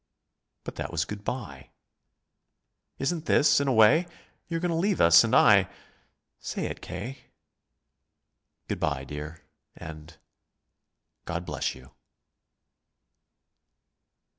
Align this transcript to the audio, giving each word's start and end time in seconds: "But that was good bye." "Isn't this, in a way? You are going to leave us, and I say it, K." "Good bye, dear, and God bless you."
"But 0.63 0.77
that 0.77 0.91
was 0.91 1.05
good 1.05 1.23
bye." 1.23 1.69
"Isn't 2.97 3.27
this, 3.27 3.59
in 3.59 3.67
a 3.67 3.71
way? 3.71 4.07
You 4.47 4.57
are 4.57 4.59
going 4.59 4.71
to 4.71 4.75
leave 4.75 4.99
us, 4.99 5.23
and 5.23 5.35
I 5.35 5.69
say 6.39 6.65
it, 6.65 6.81
K." 6.81 7.19
"Good 8.67 8.79
bye, 8.79 9.03
dear, 9.03 9.43
and 9.75 10.17
God 11.25 11.45
bless 11.45 11.75
you." 11.75 11.91